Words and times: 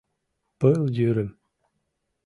Пыл 0.59 0.81
йӱрым 0.97 1.29